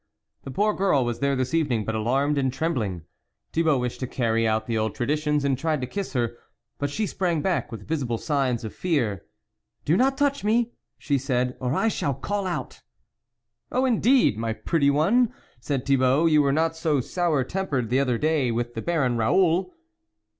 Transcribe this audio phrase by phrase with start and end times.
[0.45, 3.03] The poor girl was there this evening, but alarmed and trembling.
[3.53, 6.37] Thibault wished to carry out the old traditions and tried to kiss her
[6.79, 9.23] but she sprang back with visible signs o: fear."
[9.85, 12.81] Do not touch me," she said," or] shall call out.""
[13.71, 14.39] Oh, indeed!
[14.39, 18.73] my pretty one," saic Thibault," you were not so sour temperec the other day with
[18.73, 19.71] the Baron Raoul."